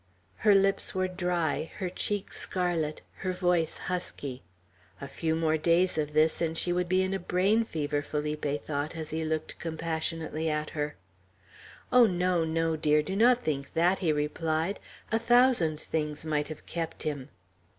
Her 0.37 0.55
lips 0.55 0.95
were 0.95 1.07
dry, 1.07 1.71
her 1.77 1.87
cheeks 1.87 2.39
scarlet, 2.39 3.03
her 3.17 3.31
voice 3.31 3.77
husky. 3.77 4.41
A 4.99 5.07
few 5.07 5.35
more 5.35 5.59
days 5.59 5.95
of 5.95 6.13
this, 6.13 6.41
and 6.41 6.57
she 6.57 6.73
would 6.73 6.89
be 6.89 7.03
in 7.03 7.13
a 7.13 7.19
brain 7.19 7.63
fever, 7.63 8.01
Felipe 8.01 8.65
thought, 8.65 8.95
as 8.95 9.11
he 9.11 9.23
looked 9.23 9.59
compassionately 9.59 10.49
at 10.49 10.71
her. 10.71 10.95
"Oh, 11.93 12.07
no, 12.07 12.43
no, 12.43 12.75
dear! 12.75 13.03
Do 13.03 13.15
not 13.15 13.43
think 13.43 13.75
that!" 13.75 13.99
he 13.99 14.11
replied. 14.11 14.79
"A 15.11 15.19
thousand 15.19 15.79
things 15.79 16.25
might 16.25 16.47
have 16.47 16.65
kept 16.65 17.03
him." 17.03 17.29